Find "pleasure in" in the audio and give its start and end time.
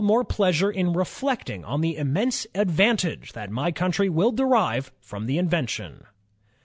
0.23-0.93